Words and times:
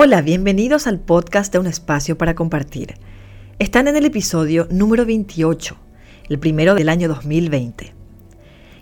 Hola, 0.00 0.22
bienvenidos 0.22 0.86
al 0.86 1.00
podcast 1.00 1.52
de 1.52 1.58
Un 1.58 1.66
Espacio 1.66 2.16
para 2.16 2.36
Compartir. 2.36 2.94
Están 3.58 3.88
en 3.88 3.96
el 3.96 4.04
episodio 4.04 4.68
número 4.70 5.04
28, 5.04 5.76
el 6.28 6.38
primero 6.38 6.76
del 6.76 6.88
año 6.88 7.08
2020. 7.08 7.94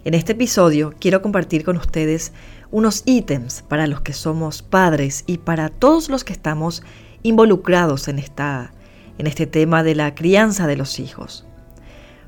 En 0.05 0.13
este 0.13 0.33
episodio 0.33 0.93
quiero 1.01 1.23
compartir 1.23 1.65
con 1.65 1.79
ustedes 1.79 2.35
unos 2.71 3.03
ítems 3.07 3.63
para 3.63 3.87
los 3.87 4.03
que 4.03 4.13
somos 4.13 4.61
padres 4.61 5.25
y 5.27 5.39
para 5.39 5.71
todos 5.71 6.11
los 6.11 6.23
que 6.23 6.35
estamos 6.35 6.83
involucrados 7.23 8.09
en, 8.09 8.19
esta, 8.19 8.75
en 9.17 9.27
este 9.27 9.47
tema 9.47 9.83
de 9.83 9.95
la 9.95 10.15
crianza 10.15 10.67
de 10.67 10.77
los 10.77 11.01
hijos. 11.01 11.47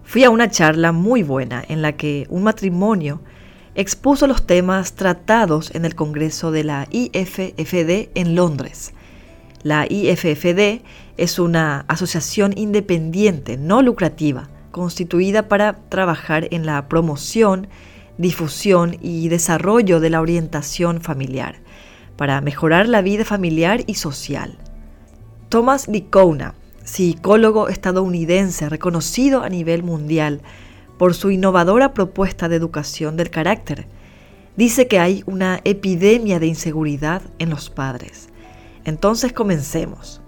Fui 0.03 0.25
a 0.25 0.31
una 0.31 0.51
charla 0.51 0.93
muy 0.93 1.23
buena 1.23 1.63
en 1.69 1.83
la 1.83 1.93
que 1.93 2.27
un 2.31 2.43
matrimonio 2.43 3.21
expuso 3.75 4.27
los 4.27 4.47
temas 4.47 4.95
tratados 4.95 5.75
en 5.75 5.85
el 5.85 5.95
Congreso 5.95 6.51
de 6.51 6.65
la 6.65 6.87
IFFD 6.91 8.11
en 8.15 8.35
Londres. 8.35 8.93
La 9.63 9.87
IFFD 9.89 10.83
es 11.17 11.39
una 11.39 11.85
asociación 11.89 12.53
independiente 12.57 13.57
no 13.57 13.83
lucrativa 13.83 14.49
constituida 14.71 15.49
para 15.49 15.79
trabajar 15.89 16.47
en 16.53 16.65
la 16.65 16.89
promoción, 16.89 17.69
difusión 18.17 18.97
y 19.01 19.29
desarrollo 19.29 19.99
de 20.01 20.11
la 20.11 20.21
orientación 20.21 21.01
familiar, 21.01 21.57
para 22.17 22.41
mejorar 22.41 22.89
la 22.89 23.03
vida 23.03 23.25
familiar 23.25 23.83
y 23.87 23.95
social. 23.95 24.59
Thomas 25.49 25.89
Licona, 25.89 26.55
psicólogo 26.85 27.69
estadounidense 27.69 28.69
reconocido 28.69 29.43
a 29.43 29.49
nivel 29.49 29.83
mundial, 29.83 30.43
por 30.99 31.15
su 31.15 31.31
innovadora 31.31 31.95
propuesta 31.95 32.49
de 32.49 32.57
educación 32.57 33.17
del 33.17 33.31
carácter. 33.31 33.87
Dice 34.57 34.89
que 34.89 34.99
hay 34.99 35.23
una 35.27 35.61
epidemia 35.65 36.41
de 36.41 36.49
inseguridad 36.49 37.23
en 37.39 37.51
los 37.51 37.71
padres. 37.71 38.29
Entonces 38.85 39.33
comencemos. 39.33 40.21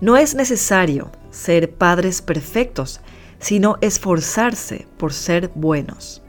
No 0.00 0.16
es 0.18 0.34
necesario 0.34 1.10
ser 1.30 1.72
padres 1.72 2.20
perfectos, 2.20 3.00
sino 3.38 3.78
esforzarse 3.80 4.86
por 4.98 5.14
ser 5.14 5.50
buenos. 5.54 6.22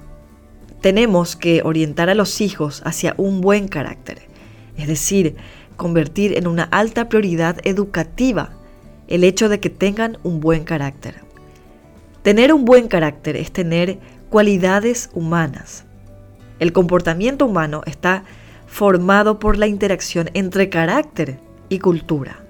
Tenemos 0.81 1.35
que 1.35 1.61
orientar 1.63 2.09
a 2.09 2.15
los 2.15 2.39
hijos 2.39 2.81
hacia 2.85 3.13
un 3.17 3.41
buen 3.41 3.67
carácter, 3.67 4.21
es 4.77 4.87
decir, 4.87 5.35
convertir 5.75 6.37
en 6.37 6.47
una 6.47 6.63
alta 6.63 7.09
prioridad 7.09 7.57
educativa 7.63 8.51
el 9.07 9.23
hecho 9.23 9.49
de 9.49 9.59
que 9.59 9.69
tengan 9.69 10.17
un 10.23 10.39
buen 10.39 10.63
carácter. 10.63 11.26
Tener 12.27 12.53
un 12.53 12.65
buen 12.65 12.89
carácter 12.89 13.37
es 13.37 13.53
tener 13.53 13.99
cualidades 14.29 15.09
humanas. 15.13 15.85
El 16.59 16.73
comportamiento 16.73 17.45
humano 17.45 17.83
está 17.85 18.25
formado 18.65 19.39
por 19.39 19.57
la 19.57 19.65
interacción 19.65 20.29
entre 20.33 20.67
carácter 20.67 21.39
y 21.69 21.79
cultura. 21.79 22.43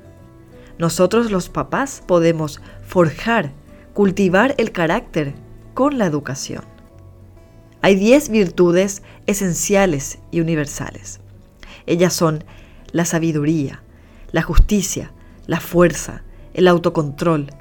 Nosotros 0.80 1.30
los 1.30 1.50
papás 1.50 2.02
podemos 2.08 2.60
forjar, 2.88 3.52
cultivar 3.94 4.56
el 4.58 4.72
carácter 4.72 5.36
con 5.76 6.00
la 6.00 6.08
educación. 6.08 6.64
Hay 7.84 7.94
10 7.94 8.30
virtudes 8.30 9.04
esenciales 9.28 10.18
y 10.32 10.40
universales. 10.42 11.20
Ellas 11.86 12.16
son 12.16 12.44
la 12.94 13.06
sabiduría, 13.06 13.84
la 14.32 14.42
justicia, 14.42 15.12
la 15.46 15.60
fuerza, 15.60 16.24
el 16.56 16.68
autocontrol, 16.68 17.52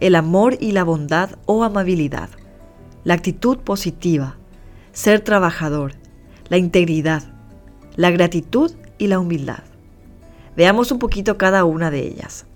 el 0.00 0.14
amor 0.14 0.56
y 0.60 0.72
la 0.72 0.84
bondad 0.84 1.30
o 1.46 1.64
amabilidad, 1.64 2.28
la 3.04 3.14
actitud 3.14 3.58
positiva, 3.58 4.36
ser 4.92 5.20
trabajador, 5.20 5.92
la 6.48 6.58
integridad, 6.58 7.22
la 7.96 8.10
gratitud 8.10 8.72
y 8.98 9.06
la 9.06 9.18
humildad. 9.18 9.62
Veamos 10.56 10.92
un 10.92 10.98
poquito 10.98 11.36
cada 11.36 11.64
una 11.64 11.90
de 11.90 12.00
ellas. 12.06 12.46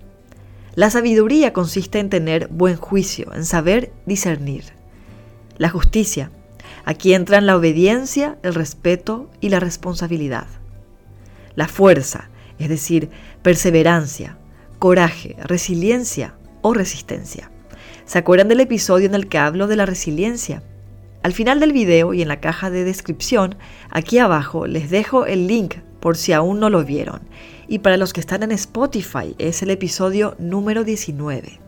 La 0.75 0.89
sabiduría 0.89 1.51
consiste 1.51 1.99
en 1.99 2.09
tener 2.09 2.47
buen 2.47 2.77
juicio, 2.77 3.33
en 3.33 3.45
saber 3.45 3.91
discernir. 4.05 4.63
La 5.57 5.69
justicia, 5.69 6.31
aquí 6.85 7.13
entran 7.13 7.45
la 7.45 7.57
obediencia, 7.57 8.37
el 8.43 8.55
respeto 8.55 9.29
y 9.41 9.49
la 9.49 9.59
responsabilidad. 9.59 10.47
La 11.55 11.67
fuerza, 11.67 12.29
es 12.59 12.69
decir, 12.69 13.09
perseverancia, 13.41 14.37
coraje, 14.79 15.35
resiliencia, 15.43 16.35
o 16.61 16.73
resistencia. 16.73 17.51
¿Se 18.05 18.17
acuerdan 18.17 18.47
del 18.47 18.59
episodio 18.59 19.05
en 19.05 19.15
el 19.15 19.27
que 19.27 19.37
hablo 19.37 19.67
de 19.67 19.75
la 19.75 19.85
resiliencia? 19.85 20.63
Al 21.21 21.33
final 21.33 21.59
del 21.59 21.73
video 21.73 22.13
y 22.13 22.21
en 22.21 22.27
la 22.27 22.39
caja 22.39 22.69
de 22.69 22.83
descripción, 22.83 23.55
aquí 23.89 24.19
abajo 24.19 24.67
les 24.67 24.89
dejo 24.89 25.25
el 25.25 25.47
link 25.47 25.75
por 25.99 26.17
si 26.17 26.33
aún 26.33 26.59
no 26.59 26.69
lo 26.69 26.83
vieron. 26.83 27.21
Y 27.67 27.79
para 27.79 27.97
los 27.97 28.13
que 28.13 28.19
están 28.19 28.41
en 28.43 28.51
Spotify 28.51 29.35
es 29.37 29.61
el 29.61 29.69
episodio 29.69 30.35
número 30.39 30.83
19. 30.83 31.59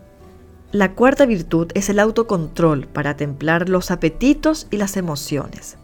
La 0.71 0.93
cuarta 0.93 1.25
virtud 1.25 1.69
es 1.73 1.89
el 1.89 1.99
autocontrol 1.99 2.87
para 2.87 3.17
templar 3.17 3.67
los 3.67 3.91
apetitos 3.91 4.67
y 4.71 4.77
las 4.77 4.95
emociones. 4.95 5.77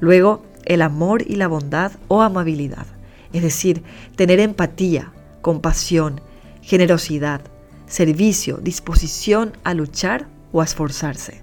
Luego, 0.00 0.42
el 0.66 0.82
amor 0.82 1.22
y 1.26 1.36
la 1.36 1.48
bondad 1.48 1.92
o 2.08 2.20
amabilidad, 2.20 2.86
es 3.32 3.42
decir, 3.42 3.82
tener 4.16 4.38
empatía, 4.38 5.12
compasión, 5.40 6.20
generosidad, 6.60 7.40
servicio, 7.88 8.58
disposición 8.58 9.52
a 9.64 9.74
luchar 9.74 10.28
o 10.52 10.60
a 10.60 10.64
esforzarse. 10.64 11.42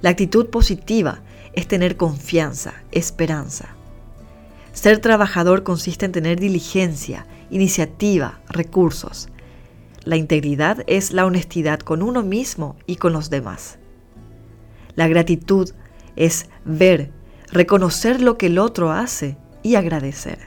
La 0.00 0.10
actitud 0.10 0.48
positiva 0.48 1.20
es 1.52 1.68
tener 1.68 1.96
confianza, 1.96 2.74
esperanza. 2.90 3.68
Ser 4.72 4.98
trabajador 4.98 5.62
consiste 5.62 6.06
en 6.06 6.12
tener 6.12 6.40
diligencia, 6.40 7.26
iniciativa, 7.50 8.40
recursos. 8.48 9.28
La 10.04 10.16
integridad 10.16 10.82
es 10.86 11.12
la 11.12 11.26
honestidad 11.26 11.78
con 11.80 12.02
uno 12.02 12.22
mismo 12.22 12.76
y 12.86 12.96
con 12.96 13.12
los 13.12 13.30
demás. 13.30 13.78
La 14.96 15.08
gratitud 15.08 15.70
es 16.16 16.46
ver, 16.64 17.12
reconocer 17.50 18.20
lo 18.20 18.38
que 18.38 18.46
el 18.46 18.58
otro 18.58 18.90
hace 18.90 19.36
y 19.62 19.74
agradecer. 19.76 20.38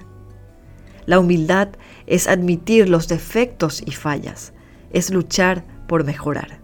La 1.05 1.19
humildad 1.19 1.69
es 2.07 2.27
admitir 2.27 2.89
los 2.89 3.07
defectos 3.07 3.81
y 3.85 3.91
fallas, 3.91 4.53
es 4.95 5.11
luchar 5.11 5.63
por 5.87 6.03
mejorar. 6.03 6.57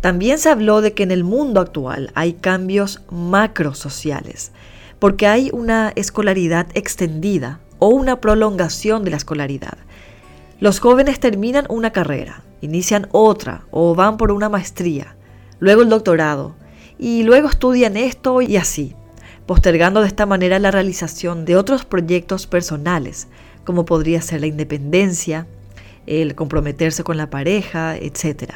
También 0.00 0.38
se 0.38 0.48
habló 0.48 0.80
de 0.80 0.94
que 0.94 1.02
en 1.02 1.10
el 1.10 1.24
mundo 1.24 1.60
actual 1.60 2.10
hay 2.14 2.32
cambios 2.32 3.02
macrosociales, 3.10 4.52
porque 4.98 5.26
hay 5.26 5.50
una 5.52 5.92
escolaridad 5.96 6.68
extendida 6.72 7.60
o 7.78 7.88
una 7.88 8.20
prolongación 8.20 9.04
de 9.04 9.10
la 9.10 9.18
escolaridad. 9.18 9.76
Los 10.58 10.80
jóvenes 10.80 11.20
terminan 11.20 11.66
una 11.68 11.90
carrera, 11.90 12.44
inician 12.62 13.08
otra 13.12 13.64
o 13.70 13.94
van 13.94 14.16
por 14.16 14.32
una 14.32 14.48
maestría, 14.48 15.16
luego 15.58 15.82
el 15.82 15.90
doctorado 15.90 16.54
y 16.98 17.24
luego 17.24 17.48
estudian 17.48 17.96
esto 17.96 18.40
y 18.42 18.56
así, 18.56 18.94
postergando 19.46 20.00
de 20.00 20.06
esta 20.06 20.24
manera 20.24 20.58
la 20.58 20.70
realización 20.70 21.44
de 21.44 21.56
otros 21.56 21.84
proyectos 21.84 22.46
personales, 22.46 23.28
como 23.64 23.84
podría 23.84 24.22
ser 24.22 24.40
la 24.40 24.46
independencia, 24.46 25.46
el 26.06 26.34
comprometerse 26.34 27.04
con 27.04 27.16
la 27.16 27.30
pareja, 27.30 27.96
etc. 27.96 28.54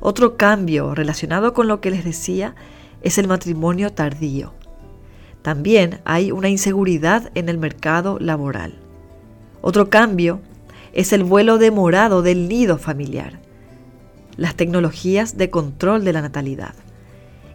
Otro 0.00 0.36
cambio 0.36 0.94
relacionado 0.94 1.54
con 1.54 1.68
lo 1.68 1.80
que 1.80 1.90
les 1.90 2.04
decía 2.04 2.54
es 3.02 3.18
el 3.18 3.28
matrimonio 3.28 3.92
tardío. 3.92 4.54
También 5.42 6.00
hay 6.04 6.32
una 6.32 6.48
inseguridad 6.48 7.30
en 7.34 7.48
el 7.48 7.58
mercado 7.58 8.18
laboral. 8.18 8.74
Otro 9.60 9.88
cambio 9.88 10.40
es 10.92 11.12
el 11.12 11.24
vuelo 11.24 11.58
demorado 11.58 12.22
del 12.22 12.48
nido 12.48 12.78
familiar, 12.78 13.38
las 14.36 14.54
tecnologías 14.54 15.36
de 15.36 15.50
control 15.50 16.04
de 16.04 16.12
la 16.12 16.22
natalidad 16.22 16.74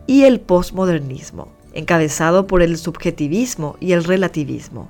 y 0.06 0.24
el 0.24 0.40
postmodernismo, 0.40 1.50
encabezado 1.74 2.46
por 2.48 2.62
el 2.62 2.78
subjetivismo 2.78 3.78
y 3.80 3.94
el 3.94 4.04
relativismo. 4.04 4.90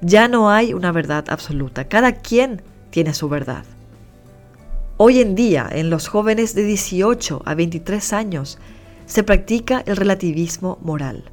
Ya 0.00 0.28
no 0.28 0.50
hay 0.50 0.72
una 0.74 0.92
verdad 0.92 1.24
absoluta, 1.28 1.88
cada 1.88 2.12
quien 2.12 2.62
tiene 2.92 3.14
su 3.14 3.28
verdad. 3.28 3.64
Hoy 4.98 5.20
en 5.20 5.34
día, 5.34 5.68
en 5.68 5.90
los 5.90 6.06
jóvenes 6.06 6.54
de 6.54 6.62
18 6.62 7.42
a 7.44 7.54
23 7.56 8.12
años, 8.12 8.58
se 9.06 9.24
practica 9.24 9.82
el 9.86 9.96
relativismo 9.96 10.78
moral. 10.82 11.24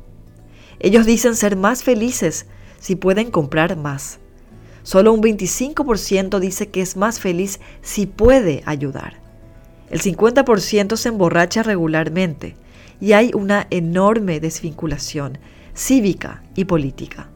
Ellos 0.80 1.06
dicen 1.06 1.36
ser 1.36 1.56
más 1.56 1.84
felices 1.84 2.48
si 2.80 2.96
pueden 2.96 3.30
comprar 3.30 3.76
más. 3.76 4.20
Solo 4.82 5.14
un 5.14 5.22
25% 5.22 6.40
dice 6.40 6.70
que 6.70 6.82
es 6.82 6.98
más 6.98 7.20
feliz 7.20 7.60
si 7.82 8.08
puede 8.08 8.64
ayudar. 8.66 9.20
El 9.92 10.02
50% 10.02 10.96
se 10.96 11.10
emborracha 11.10 11.62
regularmente 11.62 12.56
y 13.02 13.12
hay 13.12 13.32
una 13.34 13.68
enorme 13.70 14.40
desvinculación 14.40 15.38
cívica 15.76 16.42
y 16.56 16.66
política. 16.66 17.30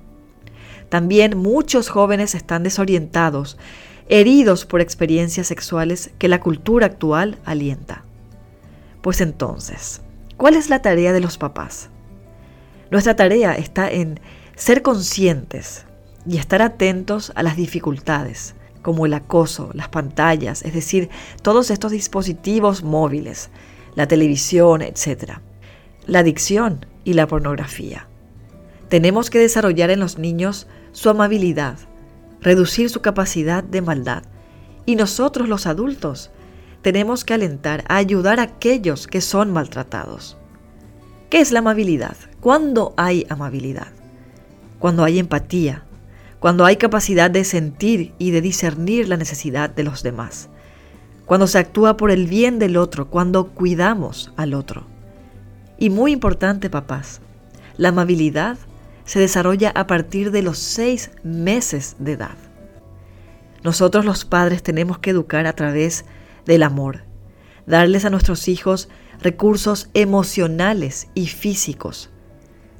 También 0.90 1.38
muchos 1.38 1.90
jóvenes 1.90 2.36
están 2.36 2.64
desorientados 2.64 3.58
heridos 4.07 4.65
por 4.65 4.81
experiencias 4.81 5.47
sexuales 5.47 6.11
que 6.17 6.27
la 6.27 6.39
cultura 6.39 6.88
actual 6.88 7.38
alienta. 7.45 8.03
Pues 9.01 9.21
entonces, 9.21 10.01
¿cuál 10.38 10.55
es 10.55 10.69
la 10.69 10.81
tarea 10.81 11.13
de 11.13 11.19
los 11.19 11.38
papás? 11.38 11.89
Nuestra 12.91 13.15
tarea 13.15 13.55
está 13.55 13.89
en 13.89 14.19
ser 14.55 14.81
conscientes 14.81 15.85
y 16.25 16.38
estar 16.38 16.61
atentos 16.61 17.31
a 17.35 17.44
las 17.44 17.57
dificultades, 17.57 18.55
como 18.81 19.05
el 19.05 19.13
acoso, 19.13 19.71
las 19.73 19.89
pantallas, 19.89 20.63
es 20.63 20.73
decir, 20.73 21.09
todos 21.41 21.71
estos 21.71 21.91
dispositivos 21.91 22.83
móviles, 22.83 23.50
la 23.95 24.07
televisión, 24.07 24.81
etc. 24.81 25.39
La 26.05 26.19
adicción 26.19 26.85
y 27.03 27.13
la 27.13 27.27
pornografía. 27.27 28.07
Tenemos 28.89 29.29
que 29.29 29.39
desarrollar 29.39 29.89
en 29.89 30.00
los 30.00 30.19
niños 30.19 30.67
su 30.91 31.09
amabilidad, 31.09 31.79
reducir 32.44 32.90
su 32.90 33.01
capacidad 33.01 33.63
de 33.63 33.81
maldad. 33.81 34.24
Y 34.86 34.95
nosotros 34.95 35.48
los 35.48 35.66
adultos 35.66 36.30
tenemos 36.81 37.24
que 37.24 37.34
alentar 37.34 37.86
a 37.88 37.95
ayudar 37.95 38.40
a 38.40 38.44
aquellos 38.44 39.07
que 39.07 39.22
son 39.22 39.51
maltratados. 39.51 40.38
¿Qué 41.30 41.40
es 41.40 41.51
la 41.51 41.60
amabilidad? 41.60 42.16
¿Cuándo 42.42 42.94
hay 42.98 43.25
amabilidad? 43.30 43.88
Cuando 44.78 45.04
hay 45.06 45.18
empatía, 45.18 45.86
cuando 46.40 46.66
hay 46.66 46.75
capacidad 46.75 47.31
de 47.31 47.45
sentir 47.45 48.13
y 48.19 48.31
de 48.31 48.42
discernir 48.42 49.07
la 49.07 49.16
necesidad 49.16 49.69
de 49.69 49.84
los 49.84 50.04
demás, 50.04 50.50
cuando 51.25 51.48
se 51.48 51.57
actúa 51.57 51.96
por 51.96 52.12
el 52.12 52.28
bien 52.28 52.60
del 52.60 52.75
otro, 52.75 53.10
cuando 53.10 53.48
cuidamos 53.48 54.34
al 54.36 54.54
otro. 54.54 54.86
Y 55.80 55.89
muy 55.89 56.12
importante, 56.12 56.69
papás, 56.69 57.22
la 57.78 57.89
amabilidad 57.89 58.57
se 59.05 59.19
desarrolla 59.19 59.71
a 59.75 59.88
partir 59.88 60.31
de 60.31 60.41
los 60.41 60.57
seis 60.57 61.11
meses 61.23 61.95
de 62.00 62.13
edad. 62.13 62.38
Nosotros 63.63 64.05
los 64.05 64.25
padres 64.25 64.63
tenemos 64.63 65.00
que 65.00 65.11
educar 65.11 65.47
a 65.47 65.53
través 65.53 66.05
del 66.45 66.63
amor, 66.63 67.03
darles 67.65 68.05
a 68.05 68.09
nuestros 68.09 68.47
hijos 68.47 68.89
recursos 69.21 69.89
emocionales 69.94 71.07
y 71.13 71.27
físicos. 71.27 72.09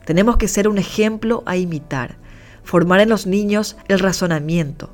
Tenemos 0.06 0.38
que 0.38 0.50
ser 0.50 0.68
un 0.68 0.78
ejemplo 0.78 1.44
a 1.46 1.56
imitar, 1.56 2.18
formar 2.64 3.00
en 3.00 3.10
los 3.10 3.26
niños 3.26 3.78
el 3.88 4.00
razonamiento 4.00 4.92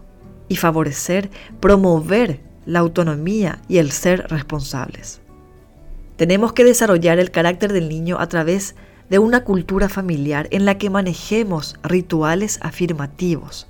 y 0.48 0.58
favorecer, 0.58 1.32
promover 1.60 2.42
la 2.66 2.80
autonomía 2.80 3.62
y 3.68 3.78
el 3.78 3.92
ser 3.92 4.28
responsables. 4.28 5.22
Tenemos 6.18 6.54
que 6.54 6.66
desarrollar 6.66 7.18
el 7.18 7.32
carácter 7.32 7.74
del 7.74 7.90
niño 7.90 8.20
a 8.20 8.28
través 8.28 8.74
de 8.74 8.89
una 9.18 9.44
cultura 9.44 9.90
familiar 9.90 10.48
en 10.52 10.66
la 10.66 10.78
que 10.78 10.92
manejemos 10.92 11.78
rituales 11.82 12.60
afirmativos, 12.62 13.68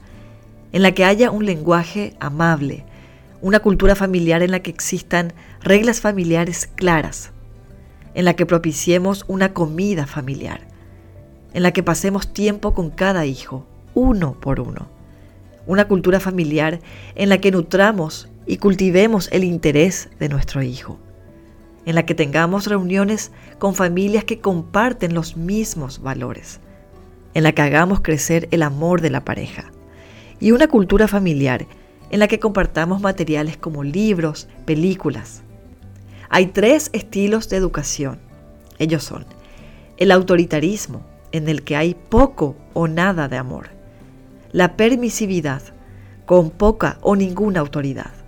en 0.73 0.81
la 0.81 0.91
que 0.91 1.05
haya 1.05 1.31
un 1.31 1.45
lenguaje 1.45 2.13
amable, 2.19 2.83
una 3.41 3.59
cultura 3.59 3.95
familiar 3.95 4.43
en 4.43 4.51
la 4.51 4.59
que 4.59 4.69
existan 4.69 5.31
reglas 5.61 6.01
familiares 6.01 6.67
claras, 6.75 7.31
en 8.13 8.25
la 8.25 8.35
que 8.35 8.45
propiciemos 8.45 9.23
una 9.29 9.53
comida 9.53 10.05
familiar, 10.05 10.67
en 11.53 11.63
la 11.63 11.71
que 11.71 11.83
pasemos 11.83 12.33
tiempo 12.33 12.73
con 12.73 12.89
cada 12.89 13.25
hijo, 13.25 13.65
uno 13.93 14.33
por 14.39 14.59
uno. 14.59 14.89
Una 15.65 15.87
cultura 15.87 16.19
familiar 16.19 16.79
en 17.15 17.29
la 17.29 17.39
que 17.39 17.51
nutramos 17.51 18.27
y 18.45 18.57
cultivemos 18.57 19.29
el 19.31 19.43
interés 19.43 20.09
de 20.19 20.27
nuestro 20.27 20.63
hijo, 20.63 20.99
en 21.89 21.95
la 21.95 22.05
que 22.05 22.13
tengamos 22.13 22.67
reuniones 22.67 23.31
con 23.57 23.73
familias 23.73 24.23
que 24.23 24.39
comparten 24.39 25.15
los 25.15 25.35
mismos 25.35 26.03
valores, 26.03 26.59
en 27.33 27.41
la 27.41 27.53
que 27.53 27.63
hagamos 27.63 28.01
crecer 28.01 28.47
el 28.51 28.61
amor 28.61 29.01
de 29.01 29.09
la 29.09 29.25
pareja, 29.25 29.71
y 30.39 30.51
una 30.51 30.67
cultura 30.67 31.07
familiar 31.07 31.65
en 32.11 32.19
la 32.19 32.27
que 32.27 32.39
compartamos 32.39 33.01
materiales 33.01 33.57
como 33.57 33.83
libros, 33.83 34.47
películas. 34.65 35.41
Hay 36.29 36.45
tres 36.45 36.91
estilos 36.93 37.49
de 37.49 37.57
educación. 37.57 38.19
Ellos 38.77 39.03
son 39.03 39.25
el 39.97 40.11
autoritarismo, 40.11 41.03
en 41.31 41.49
el 41.49 41.63
que 41.63 41.75
hay 41.75 41.95
poco 41.95 42.55
o 42.75 42.87
nada 42.87 43.27
de 43.27 43.37
amor. 43.37 43.69
La 44.51 44.77
permisividad, 44.77 45.63
con 46.27 46.51
poca 46.51 46.99
o 47.01 47.15
ninguna 47.15 47.61
autoridad. 47.61 48.18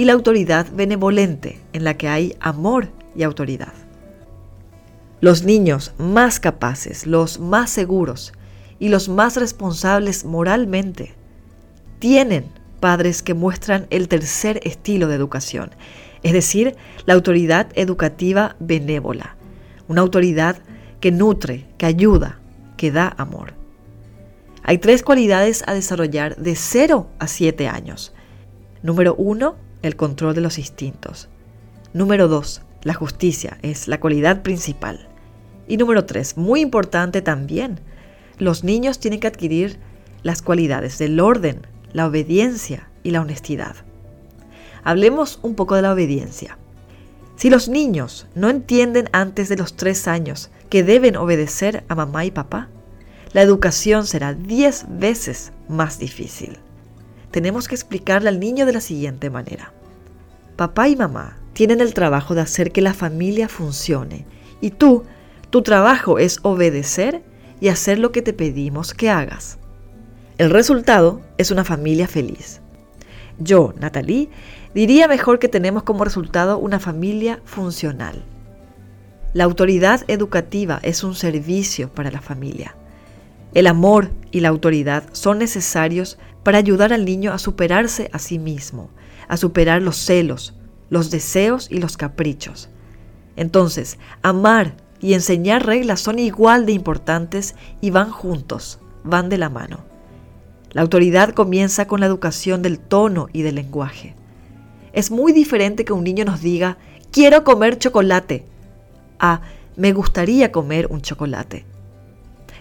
Y 0.00 0.06
la 0.06 0.14
autoridad 0.14 0.66
benevolente, 0.72 1.60
en 1.74 1.84
la 1.84 1.98
que 1.98 2.08
hay 2.08 2.34
amor 2.40 2.88
y 3.14 3.22
autoridad. 3.22 3.74
Los 5.20 5.44
niños 5.44 5.92
más 5.98 6.40
capaces, 6.40 7.06
los 7.06 7.38
más 7.38 7.68
seguros 7.68 8.32
y 8.78 8.88
los 8.88 9.10
más 9.10 9.36
responsables 9.36 10.24
moralmente 10.24 11.12
tienen 11.98 12.46
padres 12.80 13.22
que 13.22 13.34
muestran 13.34 13.88
el 13.90 14.08
tercer 14.08 14.60
estilo 14.62 15.06
de 15.06 15.16
educación, 15.16 15.72
es 16.22 16.32
decir, 16.32 16.76
la 17.04 17.12
autoridad 17.12 17.66
educativa 17.74 18.56
benévola, 18.58 19.36
una 19.86 20.00
autoridad 20.00 20.62
que 21.00 21.12
nutre, 21.12 21.66
que 21.76 21.84
ayuda, 21.84 22.40
que 22.78 22.90
da 22.90 23.12
amor. 23.18 23.52
Hay 24.62 24.78
tres 24.78 25.02
cualidades 25.02 25.62
a 25.66 25.74
desarrollar 25.74 26.36
de 26.36 26.56
0 26.56 27.06
a 27.18 27.26
7 27.26 27.68
años. 27.68 28.14
Número 28.82 29.14
1, 29.16 29.68
el 29.82 29.96
control 29.96 30.34
de 30.34 30.40
los 30.40 30.58
instintos. 30.58 31.28
Número 31.92 32.28
2, 32.28 32.62
la 32.82 32.94
justicia 32.94 33.58
es 33.62 33.88
la 33.88 34.00
cualidad 34.00 34.42
principal. 34.42 35.08
Y 35.68 35.76
número 35.76 36.04
3, 36.04 36.36
muy 36.36 36.60
importante 36.60 37.22
también, 37.22 37.80
los 38.38 38.64
niños 38.64 38.98
tienen 38.98 39.20
que 39.20 39.26
adquirir 39.26 39.78
las 40.22 40.42
cualidades 40.42 40.98
del 40.98 41.20
orden, 41.20 41.66
la 41.92 42.06
obediencia 42.06 42.88
y 43.02 43.10
la 43.10 43.20
honestidad. 43.20 43.76
Hablemos 44.82 45.38
un 45.42 45.54
poco 45.54 45.74
de 45.76 45.82
la 45.82 45.92
obediencia. 45.92 46.58
Si 47.36 47.50
los 47.50 47.68
niños 47.68 48.26
no 48.34 48.48
entienden 48.50 49.08
antes 49.12 49.48
de 49.48 49.56
los 49.56 49.76
tres 49.76 50.08
años 50.08 50.50
que 50.68 50.82
deben 50.82 51.16
obedecer 51.16 51.84
a 51.88 51.94
mamá 51.94 52.24
y 52.24 52.30
papá, 52.30 52.68
la 53.32 53.42
educación 53.42 54.06
será 54.06 54.34
diez 54.34 54.86
veces 54.88 55.52
más 55.68 55.98
difícil. 55.98 56.58
Tenemos 57.30 57.68
que 57.68 57.74
explicarle 57.74 58.28
al 58.28 58.40
niño 58.40 58.66
de 58.66 58.72
la 58.72 58.80
siguiente 58.80 59.30
manera. 59.30 59.72
Papá 60.56 60.88
y 60.88 60.96
mamá 60.96 61.38
tienen 61.52 61.80
el 61.80 61.94
trabajo 61.94 62.34
de 62.34 62.40
hacer 62.40 62.72
que 62.72 62.82
la 62.82 62.94
familia 62.94 63.48
funcione 63.48 64.26
y 64.60 64.70
tú, 64.70 65.04
tu 65.50 65.62
trabajo 65.62 66.18
es 66.18 66.38
obedecer 66.42 67.22
y 67.60 67.68
hacer 67.68 67.98
lo 67.98 68.12
que 68.12 68.22
te 68.22 68.32
pedimos 68.32 68.94
que 68.94 69.10
hagas. 69.10 69.58
El 70.38 70.50
resultado 70.50 71.20
es 71.38 71.50
una 71.50 71.64
familia 71.64 72.08
feliz. 72.08 72.60
Yo, 73.38 73.74
Natalie, 73.78 74.28
diría 74.74 75.08
mejor 75.08 75.38
que 75.38 75.48
tenemos 75.48 75.82
como 75.82 76.04
resultado 76.04 76.58
una 76.58 76.78
familia 76.78 77.40
funcional. 77.44 78.24
La 79.32 79.44
autoridad 79.44 80.02
educativa 80.08 80.80
es 80.82 81.04
un 81.04 81.14
servicio 81.14 81.88
para 81.88 82.10
la 82.10 82.20
familia. 82.20 82.74
El 83.54 83.66
amor 83.66 84.10
y 84.30 84.40
la 84.40 84.48
autoridad 84.48 85.04
son 85.12 85.38
necesarios 85.38 86.18
para 86.42 86.58
ayudar 86.58 86.92
al 86.92 87.04
niño 87.04 87.32
a 87.32 87.38
superarse 87.38 88.10
a 88.12 88.18
sí 88.18 88.38
mismo, 88.38 88.90
a 89.28 89.36
superar 89.36 89.82
los 89.82 89.96
celos, 89.96 90.54
los 90.88 91.10
deseos 91.10 91.70
y 91.70 91.78
los 91.78 91.96
caprichos. 91.96 92.68
Entonces, 93.36 93.98
amar 94.22 94.74
y 95.00 95.14
enseñar 95.14 95.64
reglas 95.64 96.00
son 96.00 96.18
igual 96.18 96.66
de 96.66 96.72
importantes 96.72 97.54
y 97.80 97.90
van 97.90 98.10
juntos, 98.10 98.80
van 99.04 99.28
de 99.28 99.38
la 99.38 99.48
mano. 99.48 99.78
La 100.72 100.82
autoridad 100.82 101.34
comienza 101.34 101.86
con 101.86 102.00
la 102.00 102.06
educación 102.06 102.62
del 102.62 102.78
tono 102.78 103.28
y 103.32 103.42
del 103.42 103.56
lenguaje. 103.56 104.14
Es 104.92 105.10
muy 105.10 105.32
diferente 105.32 105.84
que 105.84 105.92
un 105.92 106.04
niño 106.04 106.24
nos 106.24 106.40
diga, 106.40 106.78
quiero 107.10 107.44
comer 107.44 107.78
chocolate, 107.78 108.44
a 109.18 109.42
me 109.76 109.92
gustaría 109.92 110.52
comer 110.52 110.88
un 110.90 111.00
chocolate. 111.00 111.64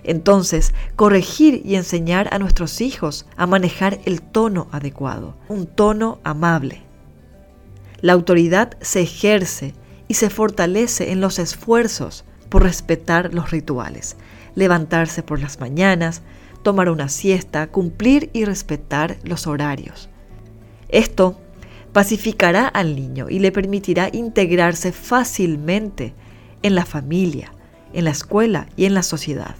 Entonces, 0.10 0.74
corregir 0.96 1.62
y 1.64 1.76
enseñar 1.76 2.34
a 2.34 2.40
nuestros 2.40 2.82
hijos 2.82 3.28
a 3.38 3.46
manejar 3.46 4.00
el 4.06 4.24
tono 4.24 4.68
adecuado, 4.72 5.36
un 5.50 5.68
tono 5.68 6.18
amable. 6.24 6.82
La 8.02 8.14
autoridad 8.14 8.76
se 8.82 9.02
ejerce 9.02 9.76
y 10.08 10.16
se 10.16 10.32
fortalece 10.32 11.12
en 11.12 11.22
los 11.22 11.38
esfuerzos 11.38 12.26
por 12.50 12.64
respetar 12.64 13.36
los 13.36 13.52
rituales, 13.52 14.18
levantarse 14.56 15.22
por 15.22 15.40
las 15.40 15.60
mañanas, 15.60 16.24
tomar 16.64 16.90
una 16.90 17.08
siesta, 17.08 17.68
cumplir 17.68 18.32
y 18.34 18.46
respetar 18.46 19.18
los 19.24 19.46
horarios. 19.46 20.10
Esto 20.88 21.40
pacificará 21.94 22.68
al 22.68 22.96
niño 22.96 23.28
y 23.30 23.38
le 23.38 23.52
permitirá 23.52 24.10
integrarse 24.12 24.92
fácilmente 24.92 26.16
en 26.64 26.74
la 26.74 26.88
familia, 26.88 27.54
en 27.94 28.06
la 28.06 28.10
escuela 28.10 28.66
y 28.76 28.86
en 28.86 28.96
la 28.96 29.04
sociedad. 29.04 29.56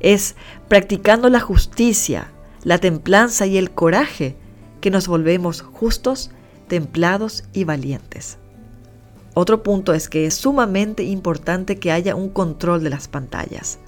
Es 0.00 0.34
practicando 0.68 1.28
la 1.28 1.40
justicia, 1.40 2.32
la 2.64 2.78
templanza 2.78 3.46
y 3.46 3.56
el 3.58 3.70
coraje 3.70 4.36
que 4.80 4.90
nos 4.90 5.08
volvemos 5.08 5.62
justos, 5.62 6.30
templados 6.68 7.44
y 7.52 7.64
valientes. 7.64 8.38
Otro 9.34 9.62
punto 9.62 9.94
es 9.94 10.08
que 10.08 10.26
es 10.26 10.34
sumamente 10.34 11.04
importante 11.04 11.78
que 11.78 11.92
haya 11.92 12.16
un 12.16 12.30
control 12.30 12.82
de 12.82 12.90
las 12.90 13.08
pantallas 13.08 13.78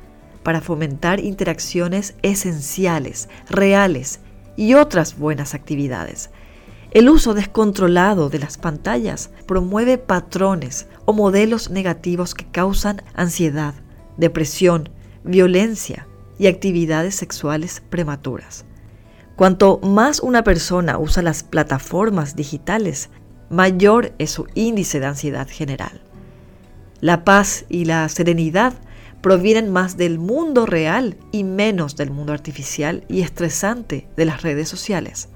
para 0.43 0.61
fomentar 0.61 1.21
interacciones 1.21 2.15
esenciales, 2.23 3.29
reales 3.49 4.21
y 4.57 4.75
otras 4.75 5.19
buenas 5.19 5.55
actividades. 5.55 6.31
El 6.93 7.09
uso 7.09 7.33
descontrolado 7.33 8.29
de 8.29 8.39
las 8.39 8.59
pantallas 8.59 9.31
promueve 9.47 9.99
patrones 9.99 10.87
o 11.07 11.13
modelos 11.13 11.71
negativos 11.71 12.35
que 12.35 12.45
causan 12.45 13.03
ansiedad, 13.15 13.75
depresión, 14.19 14.91
violencia 15.25 16.07
y 16.39 16.47
actividades 16.47 17.15
sexuales 17.15 17.83
prematuras. 17.89 18.65
Cuanto 19.37 19.79
más 19.79 20.21
una 20.21 20.45
persona 20.45 20.99
usa 20.99 21.23
las 21.23 21.43
plataformas 21.43 22.37
digitales, 22.37 23.11
mayor 23.51 24.13
es 24.19 24.31
su 24.31 24.47
índice 24.55 25.01
de 25.01 25.07
ansiedad 25.07 25.49
general. 25.49 26.03
La 27.01 27.25
paz 27.25 27.65
y 27.69 27.85
la 27.85 28.09
serenidad 28.09 28.75
provienen 29.23 29.71
más 29.73 29.97
del 29.97 30.19
mundo 30.19 30.67
real 30.67 31.17
y 31.31 31.45
menos 31.45 31.97
del 31.97 32.11
mundo 32.11 32.33
artificial 32.33 33.05
y 33.09 33.23
estresante 33.23 34.09
de 34.17 34.25
las 34.25 34.43
redes 34.43 34.69
sociales. 34.69 35.29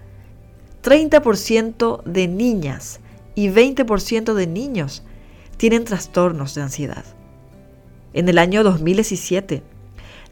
30% 0.82 2.02
de 2.04 2.28
niñas 2.28 3.00
y 3.34 3.48
20% 3.48 4.34
de 4.34 4.46
niños 4.46 5.02
tienen 5.56 5.84
trastornos 5.84 6.54
de 6.54 6.62
ansiedad. 6.62 7.04
En 8.12 8.28
el 8.28 8.38
año 8.38 8.62
2017, 8.62 9.62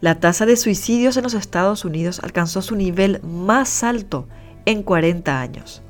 la 0.04 0.20
tasa 0.20 0.44
de 0.44 0.58
suicidios 0.58 1.16
en 1.16 1.22
los 1.22 1.32
Estados 1.32 1.86
Unidos 1.86 2.20
alcanzó 2.22 2.60
su 2.60 2.76
nivel 2.76 3.22
más 3.22 3.82
alto 3.82 4.28
en 4.66 4.82
40 4.82 5.40
años. 5.40 5.82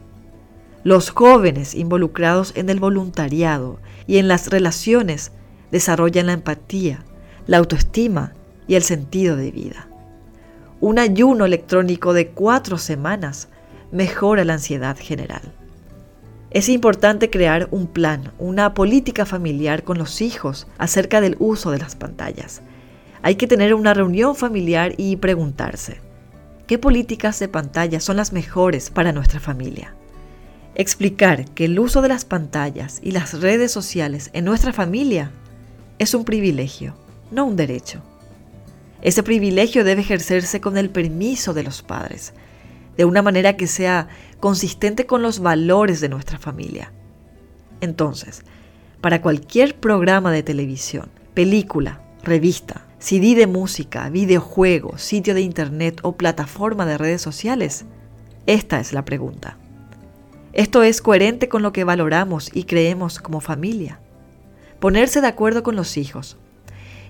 Los 0.84 1.10
jóvenes 1.10 1.74
involucrados 1.74 2.52
en 2.54 2.70
el 2.70 2.78
voluntariado 2.78 3.80
y 4.06 4.18
en 4.18 4.28
las 4.28 4.50
relaciones 4.50 5.32
desarrollan 5.72 6.26
la 6.26 6.34
empatía, 6.34 7.04
la 7.48 7.58
autoestima 7.58 8.34
y 8.68 8.76
el 8.76 8.84
sentido 8.84 9.34
de 9.34 9.50
vida. 9.50 9.88
Un 10.80 11.00
ayuno 11.00 11.44
electrónico 11.44 12.12
de 12.12 12.28
cuatro 12.28 12.78
semanas 12.78 13.48
mejora 13.90 14.44
la 14.44 14.52
ansiedad 14.52 14.96
general. 14.96 15.42
Es 16.52 16.68
importante 16.68 17.30
crear 17.30 17.66
un 17.72 17.88
plan, 17.88 18.32
una 18.38 18.74
política 18.74 19.26
familiar 19.26 19.82
con 19.82 19.98
los 19.98 20.22
hijos 20.22 20.68
acerca 20.78 21.20
del 21.20 21.34
uso 21.40 21.72
de 21.72 21.78
las 21.78 21.96
pantallas. 21.96 22.62
Hay 23.24 23.36
que 23.36 23.46
tener 23.46 23.72
una 23.72 23.94
reunión 23.94 24.36
familiar 24.36 24.92
y 24.98 25.16
preguntarse, 25.16 26.02
¿qué 26.66 26.78
políticas 26.78 27.38
de 27.38 27.48
pantalla 27.48 27.98
son 27.98 28.18
las 28.18 28.34
mejores 28.34 28.90
para 28.90 29.12
nuestra 29.12 29.40
familia? 29.40 29.94
Explicar 30.74 31.46
que 31.52 31.64
el 31.64 31.78
uso 31.78 32.02
de 32.02 32.10
las 32.10 32.26
pantallas 32.26 33.00
y 33.02 33.12
las 33.12 33.40
redes 33.40 33.72
sociales 33.72 34.28
en 34.34 34.44
nuestra 34.44 34.74
familia 34.74 35.30
es 35.98 36.12
un 36.12 36.26
privilegio 36.26 36.96
no 37.30 37.46
un 37.46 37.56
derecho. 37.56 38.02
Ese 39.00 39.22
privilegio 39.22 39.84
debe 39.84 40.02
ejercerse 40.02 40.60
con 40.60 40.76
el 40.76 40.90
permiso 40.90 41.54
de 41.54 41.62
los 41.62 41.80
padres, 41.80 42.34
de 42.98 43.06
una 43.06 43.22
manera 43.22 43.56
que 43.56 43.68
sea 43.68 44.06
consistente 44.38 45.06
con 45.06 45.22
los 45.22 45.40
valores 45.40 46.02
de 46.02 46.10
nuestra 46.10 46.38
familia. 46.38 46.92
Entonces, 47.80 48.42
para 49.00 49.22
cualquier 49.22 49.76
programa 49.76 50.30
de 50.30 50.42
televisión, 50.42 51.08
película, 51.32 52.02
revista, 52.22 52.83
CD 52.98 53.34
de 53.34 53.46
música, 53.46 54.08
videojuego, 54.08 54.98
sitio 54.98 55.34
de 55.34 55.42
internet 55.42 56.00
o 56.02 56.12
plataforma 56.12 56.86
de 56.86 56.98
redes 56.98 57.22
sociales, 57.22 57.84
esta 58.46 58.80
es 58.80 58.92
la 58.92 59.04
pregunta. 59.04 59.58
¿Esto 60.52 60.82
es 60.82 61.02
coherente 61.02 61.48
con 61.48 61.62
lo 61.62 61.72
que 61.72 61.84
valoramos 61.84 62.50
y 62.54 62.64
creemos 62.64 63.18
como 63.18 63.40
familia? 63.40 64.00
Ponerse 64.78 65.20
de 65.20 65.26
acuerdo 65.26 65.62
con 65.62 65.76
los 65.76 65.96
hijos, 65.96 66.36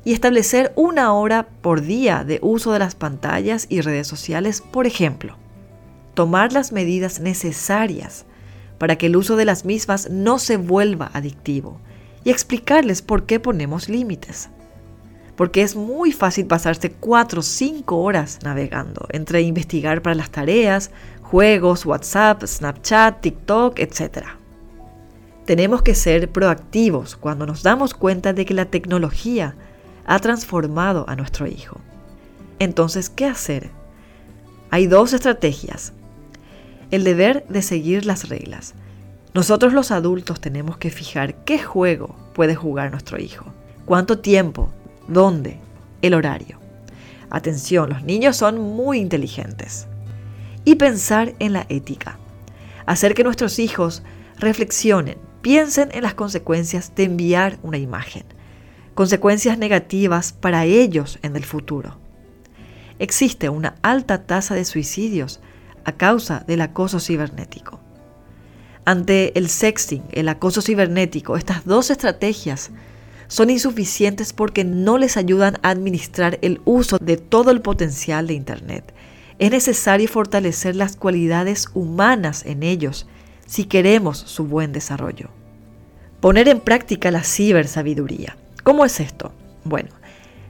y 0.05 0.13
establecer 0.13 0.73
una 0.77 1.13
hora 1.15 1.49
por 1.63 1.81
día 1.81 2.25
de 2.25 2.39
uso 2.43 2.73
de 2.73 2.79
las 2.79 2.95
pantallas 2.95 3.67
y 3.69 3.81
redes 3.81 4.07
sociales, 4.07 4.61
por 4.61 4.87
ejemplo. 4.87 5.37
Tomar 6.13 6.53
las 6.53 6.73
medidas 6.73 7.21
necesarias 7.21 8.27
para 8.79 8.97
que 8.97 9.07
el 9.07 9.17
uso 9.17 9.37
de 9.37 9.47
las 9.47 9.65
mismas 9.65 10.11
no 10.11 10.39
se 10.39 10.57
vuelva 10.57 11.11
adictivo 11.15 11.81
y 12.23 12.31
explicarles 12.31 13.03
por 13.03 13.25
qué 13.25 13.41
ponemos 13.41 13.89
límites. 13.89 14.51
Porque 15.37 15.63
es 15.63 15.75
muy 15.75 16.13
fácil 16.13 16.47
pasarse 16.47 16.91
4 16.91 17.41
o 17.41 17.43
5 17.43 17.97
horas 17.97 18.39
navegando 18.43 19.07
entre 19.11 19.43
investigar 19.43 20.01
para 20.03 20.15
las 20.15 20.31
tareas, 20.31 20.91
juegos, 21.23 21.85
WhatsApp, 21.85 22.45
Snapchat, 22.45 23.21
TikTok, 23.21 23.79
etc. 23.81 24.27
Tenemos 25.45 25.83
que 25.83 25.95
ser 25.95 26.31
proactivos 26.31 27.17
cuando 27.17 27.47
nos 27.47 27.63
damos 27.63 27.95
cuenta 27.95 28.33
de 28.33 28.45
que 28.45 28.55
la 28.55 28.67
tecnología 28.67 29.57
ha 30.07 30.19
transformado 30.21 31.05
a 31.09 31.17
nuestro 31.17 31.47
hijo. 31.47 31.81
Entonces, 32.59 33.11
¿qué 33.11 33.27
hacer? 33.27 33.71
Hay 34.71 34.87
dos 34.87 35.13
estrategias. 35.13 35.93
El 36.91 37.05
deber 37.05 37.45
de 37.49 37.63
seguir 37.63 38.07
las 38.07 38.29
reglas. 38.29 38.75
Nosotros 39.35 39.73
los 39.73 39.91
adultos 39.91 40.41
tenemos 40.41 40.77
que 40.77 40.91
fijar 40.91 41.35
qué 41.45 41.59
juego 41.59 42.15
puede 42.35 42.55
jugar 42.55 42.93
nuestro 42.93 43.21
hijo, 43.21 43.47
cuánto 43.85 44.21
tiempo, 44.21 44.71
dónde, 45.09 45.59
el 46.03 46.15
horario. 46.15 46.59
Atención, 47.31 47.91
los 47.91 48.03
niños 48.03 48.37
son 48.37 48.61
muy 48.61 48.99
inteligentes. 48.99 49.87
Y 50.65 50.77
pensar 50.77 51.35
en 51.39 51.53
la 51.53 51.67
ética. 51.69 52.19
Hacer 52.87 53.15
que 53.15 53.25
nuestros 53.25 53.59
hijos 53.59 54.03
reflexionen, 54.39 55.19
piensen 55.43 55.91
en 55.93 56.03
las 56.03 56.15
consecuencias 56.15 56.95
de 56.95 57.05
enviar 57.05 57.59
una 57.63 57.79
imagen 57.79 58.25
consecuencias 58.95 59.59
negativas 59.59 60.33
para 60.33 60.65
ellos 60.65 61.19
en 61.23 61.37
el 61.37 61.45
futuro. 61.45 61.99
Existe 62.99 63.49
una 63.49 63.75
alta 63.83 64.25
tasa 64.25 64.55
de 64.55 64.65
suicidios 64.65 65.41
a 65.85 65.93
causa 65.93 66.45
del 66.47 66.61
acoso 66.61 67.01
cibernético. 67.01 67.81
Ante 68.85 69.37
el 69.37 69.49
sexting, 69.49 70.05
el 70.13 70.29
acoso 70.29 70.63
cibernético, 70.63 71.37
estas 71.37 71.65
dos 71.65 71.91
estrategias 71.91 72.71
son 73.29 73.51
insuficientes 73.51 74.33
porque 74.33 74.65
no 74.65 74.99
les 74.99 75.17
ayudan 75.17 75.59
a 75.63 75.71
administrar 75.71 76.39
el 76.43 76.61
uso 76.65 76.99
de 76.99 77.17
todo 77.17 77.51
el 77.51 77.61
potencial 77.61 78.27
de 78.27 78.35
Internet. 78.35 78.95
Es 79.39 79.51
necesario 79.51 80.09
fortalecer 80.09 80.77
las 80.77 80.97
cualidades 80.97 81.69
humanas 81.75 82.45
en 82.47 82.63
ellos 82.63 83.07
si 83.47 83.65
queremos 83.65 84.19
su 84.19 84.45
buen 84.45 84.73
desarrollo. 84.73 85.31
Poner 86.21 86.49
en 86.49 86.61
práctica 86.61 87.11
la 87.11 87.23
cibersabiduría. 87.23 88.37
¿Cómo 88.63 88.85
es 88.85 89.01
esto? 89.01 89.33
Bueno, 89.65 89.91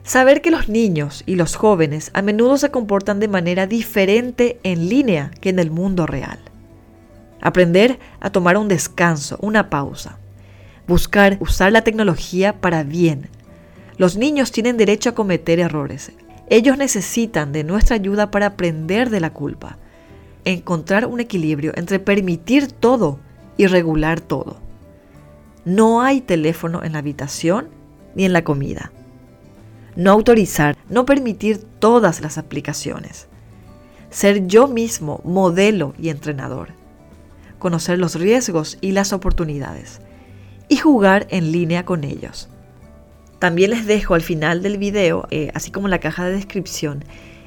saber 0.03 0.41
que 0.41 0.51
los 0.51 0.69
niños 0.69 1.23
y 1.25 1.35
los 1.35 1.55
jóvenes 1.55 2.11
a 2.13 2.21
menudo 2.21 2.57
se 2.57 2.71
comportan 2.71 3.19
de 3.19 3.27
manera 3.27 3.67
diferente 3.67 4.59
en 4.63 4.87
línea 4.87 5.31
que 5.41 5.49
en 5.49 5.59
el 5.59 5.71
mundo 5.71 6.05
real. 6.05 6.39
Aprender 7.41 7.99
a 8.19 8.31
tomar 8.31 8.57
un 8.57 8.67
descanso, 8.67 9.37
una 9.41 9.69
pausa. 9.69 10.17
Buscar 10.87 11.37
usar 11.39 11.71
la 11.71 11.83
tecnología 11.83 12.61
para 12.61 12.83
bien. 12.83 13.29
Los 13.97 14.17
niños 14.17 14.51
tienen 14.51 14.77
derecho 14.77 15.09
a 15.09 15.15
cometer 15.15 15.59
errores. 15.59 16.11
Ellos 16.47 16.77
necesitan 16.77 17.51
de 17.51 17.63
nuestra 17.63 17.95
ayuda 17.95 18.29
para 18.29 18.47
aprender 18.47 19.09
de 19.09 19.19
la 19.19 19.31
culpa. 19.31 19.77
Encontrar 20.43 21.07
un 21.07 21.19
equilibrio 21.19 21.71
entre 21.75 21.99
permitir 21.99 22.71
todo 22.71 23.19
y 23.57 23.65
regular 23.65 24.21
todo. 24.21 24.57
No 25.63 26.03
hay 26.03 26.21
teléfono 26.21 26.83
en 26.83 26.93
la 26.93 26.99
habitación 26.99 27.69
ni 28.13 28.25
en 28.25 28.33
la 28.33 28.43
comida. 28.43 28.91
No 29.95 30.11
autorizar, 30.11 30.77
no 30.89 31.05
permitir 31.05 31.63
todas 31.79 32.21
las 32.21 32.37
aplicaciones. 32.37 33.27
Ser 34.11 34.45
yo 34.45 34.67
mismo 34.67 35.21
modelo 35.23 35.95
y 35.97 36.09
entrenador. 36.09 36.69
Conocer 37.57 37.97
los 37.97 38.15
riesgos 38.15 38.77
y 38.81 38.91
las 38.91 39.13
oportunidades. 39.13 40.01
Y 40.67 40.77
jugar 40.77 41.27
en 41.29 41.51
línea 41.51 41.85
con 41.85 42.03
ellos. 42.03 42.49
También 43.39 43.71
les 43.71 43.85
dejo 43.85 44.15
al 44.15 44.21
final 44.21 44.63
del 44.63 44.77
video, 44.77 45.27
eh, 45.29 45.51
así 45.53 45.71
como 45.71 45.87
en 45.87 45.91
la 45.91 45.99
caja 45.99 46.25
de 46.25 46.31
descripción, 46.31 47.03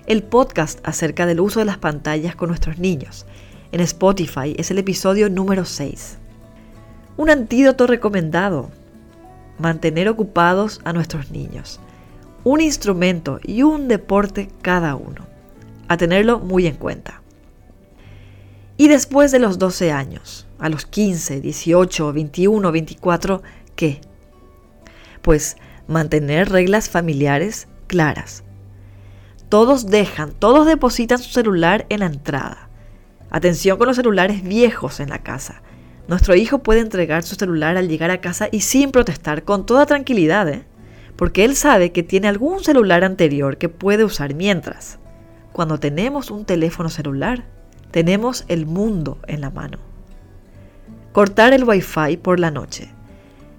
el 0.07 0.23
podcast 0.23 0.79
acerca 0.85 1.27
del 1.27 1.41
uso 1.41 1.59
de 1.59 1.67
las 1.67 1.79
pantallas 1.79 2.37
con 2.37 2.49
nuestros 2.49 2.79
niños. 2.79 3.27
En 3.73 3.81
Spotify 3.81 4.55
es 4.57 4.71
el 4.71 4.79
episodio 4.79 5.29
número 5.29 5.65
6. 5.65 6.19
Un 7.17 7.31
antídoto 7.31 7.87
recomendado 7.87 8.71
mantener 9.59 10.09
ocupados 10.09 10.81
a 10.85 10.93
nuestros 10.93 11.31
niños. 11.31 11.81
Un 12.45 12.61
instrumento 12.61 13.41
y 13.43 13.63
un 13.63 13.89
deporte 13.89 14.49
cada 14.63 14.95
uno. 14.95 15.27
A 15.89 15.97
tenerlo 15.97 16.39
muy 16.39 16.67
en 16.67 16.77
cuenta. 16.77 17.23
Y 18.81 18.87
después 18.87 19.33
de 19.33 19.41
los 19.41 19.59
12 19.59 19.91
años, 19.91 20.47
a 20.61 20.69
los 20.69 20.87
15, 20.87 21.41
18, 21.41 22.13
21, 22.13 22.71
24, 22.71 23.43
¿qué? 23.75 24.01
Pues 25.21 25.57
mantener 25.89 26.49
reglas 26.49 26.89
familiares 26.89 27.67
claras. 27.89 28.45
Todos 29.49 29.89
dejan, 29.89 30.31
todos 30.31 30.65
depositan 30.65 31.19
su 31.19 31.31
celular 31.31 31.87
en 31.89 32.01
la 32.01 32.07
entrada. 32.07 32.69
Atención 33.31 33.79
con 33.79 33.89
los 33.89 33.97
celulares 33.97 34.45
viejos 34.45 35.01
en 35.01 35.09
la 35.09 35.25
casa. 35.25 35.61
Nuestro 36.07 36.37
hijo 36.37 36.61
puede 36.61 36.79
entregar 36.79 37.25
su 37.25 37.35
celular 37.35 37.77
al 37.77 37.89
llegar 37.89 38.13
a 38.13 38.21
casa 38.21 38.49
y 38.53 38.61
sin 38.61 38.93
protestar, 38.93 39.43
con 39.43 39.67
toda 39.67 39.87
tranquilidad, 39.87 40.49
¿eh? 40.49 40.65
porque 41.17 41.45
él 41.45 41.57
sabe 41.57 41.91
que 41.91 42.05
tiene 42.05 42.29
algún 42.29 42.63
celular 42.63 43.03
anterior 43.03 43.59
que 43.59 43.69
puede 43.69 44.05
usar 44.05 44.35
mientras. 44.35 45.01
Cuando 45.53 45.81
tenemos 45.81 46.31
un 46.31 46.45
teléfono 46.45 46.91
celular, 46.91 47.58
tenemos 47.91 48.45
el 48.49 48.67
mundo 48.67 49.19
en 49.27 49.41
la 49.41 49.51
mano. 49.51 49.79
Cortar 51.13 51.53
el 51.53 51.65
wifi 51.65 52.17
por 52.17 52.39
la 52.39 52.51
noche. 52.51 52.91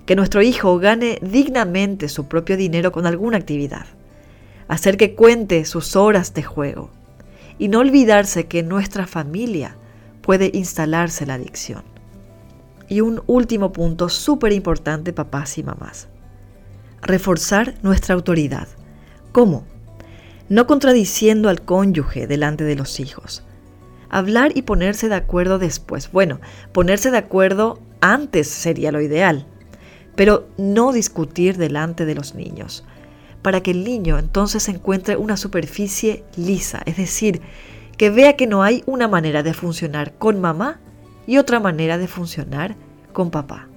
Que 0.06 0.16
nuestro 0.16 0.42
hijo 0.42 0.78
gane 0.80 1.20
dignamente 1.22 2.10
su 2.10 2.28
propio 2.28 2.58
dinero 2.58 2.92
con 2.92 3.06
alguna 3.06 3.38
actividad. 3.38 3.86
Hacer 4.68 4.98
que 4.98 5.16
cuente 5.16 5.66
sus 5.66 5.96
horas 5.96 6.34
de 6.34 6.44
juego. 6.44 6.92
y 7.60 7.68
no 7.68 7.80
olvidarse 7.80 8.48
que 8.48 8.60
en 8.60 8.70
nuestra 8.70 9.06
familia 9.06 9.76
puede 10.22 10.50
instalarse 10.54 11.26
la 11.26 11.34
adicción. 11.34 11.84
Y 12.88 13.02
un 13.02 13.22
último 13.28 13.74
punto 13.74 14.08
súper 14.08 14.54
importante, 14.54 15.12
papás 15.12 15.58
y 15.58 15.64
mamás. 15.64 16.08
Reforzar 17.02 17.76
nuestra 17.84 18.16
autoridad. 18.16 18.70
¿Cómo? 19.34 19.66
No 20.48 20.66
contradiciendo 20.66 21.50
al 21.50 21.62
cónyuge 21.62 22.26
delante 22.26 22.64
de 22.64 22.76
los 22.76 23.00
hijos. 23.00 23.44
Hablar 24.10 24.52
y 24.56 24.64
ponerse 24.64 25.10
de 25.10 25.16
acuerdo 25.16 25.60
después. 25.60 26.12
Bueno, 26.12 26.40
ponerse 26.72 27.12
de 27.12 27.18
acuerdo 27.18 27.80
antes 28.02 28.48
sería 28.48 28.92
lo 28.92 29.02
ideal, 29.02 29.46
pero 30.16 30.48
no 30.58 30.92
discutir 30.92 31.58
delante 31.58 32.06
de 32.06 32.16
los 32.16 32.36
niños, 32.36 32.84
para 33.42 33.62
que 33.62 33.72
el 33.72 33.84
niño 33.84 34.18
entonces 34.18 34.68
encuentre 34.68 35.16
una 35.16 35.38
superficie 35.38 36.24
lisa, 36.36 36.82
es 36.86 36.98
decir, 36.98 37.42
que 37.98 38.10
vea 38.10 38.36
que 38.36 38.48
no 38.48 38.64
hay 38.64 38.84
una 38.86 39.08
manera 39.08 39.44
de 39.44 39.54
funcionar 39.54 40.14
con 40.14 40.40
mamá 40.40 40.80
y 41.28 41.38
otra 41.38 41.60
manera 41.60 41.98
de 41.98 42.08
funcionar 42.08 42.76
con 43.14 43.30
papá. 43.30 43.68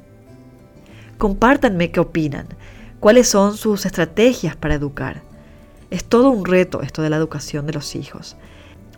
Compártanme 1.18 1.90
qué 1.90 2.00
opinan, 2.00 2.46
cuáles 3.00 3.28
son 3.28 3.56
sus 3.56 3.84
estrategias 3.84 4.56
para 4.56 4.74
educar. 4.74 5.22
Es 5.90 6.04
todo 6.04 6.30
un 6.30 6.44
reto 6.44 6.82
esto 6.82 7.02
de 7.02 7.10
la 7.10 7.16
educación 7.16 7.66
de 7.66 7.74
los 7.74 7.94
hijos. 7.96 8.36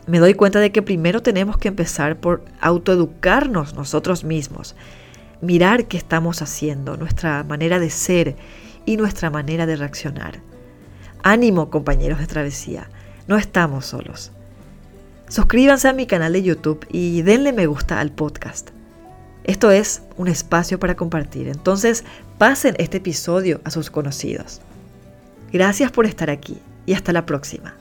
Me 0.07 0.19
doy 0.19 0.35
cuenta 0.35 0.61
de 0.61 0.71
que 0.71 0.83
primero 0.83 1.23
tenemos 1.23 1.57
que 1.57 1.69
empezar 1.69 2.17
por 2.17 2.45
autoeducarnos 2.61 3.75
nosotros 3.75 4.23
mismos, 4.23 4.75
mirar 5.41 5.87
qué 5.87 5.97
estamos 5.97 6.43
haciendo, 6.43 6.97
nuestra 6.97 7.43
manera 7.43 7.79
de 7.79 7.89
ser 7.91 8.37
y 8.85 8.97
nuestra 8.97 9.31
manera 9.31 9.65
de 9.65 9.77
reaccionar. 9.77 10.41
Ánimo 11.23 11.71
compañeros 11.71 12.19
de 12.19 12.27
travesía, 12.27 12.91
no 13.27 13.39
estamos 13.39 13.87
solos. 13.87 14.31
Suscríbanse 15.29 15.89
a 15.89 15.95
mi 15.95 16.07
canal 16.07 16.35
de 16.35 16.43
YouTube 16.43 16.87
y 16.91 17.23
denle 17.23 17.55
me 17.55 17.67
gusta 17.67 17.99
al 17.99 18.11
podcast. 18.13 18.71
Esto 19.45 19.71
es 19.71 20.03
un 20.19 20.29
espacio 20.29 20.79
para 20.79 20.97
compartir, 20.97 21.49
entonces 21.49 22.05
pasen 22.37 22.75
este 22.79 22.99
episodio 22.99 23.63
a 23.65 23.71
sus 23.71 23.91
conocidos. 23.91 24.61
Gracias 25.51 25.91
por 25.93 26.05
estar 26.05 26.29
aquí 26.29 26.59
y 26.85 26.93
hasta 26.93 27.13
la 27.13 27.25
próxima. 27.25 27.75